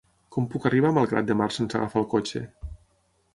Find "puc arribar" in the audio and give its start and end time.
0.53-0.89